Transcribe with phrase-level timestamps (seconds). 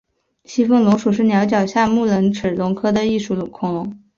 [0.45, 4.01] 西风龙属是鸟脚下目棱齿龙科的一属恐龙。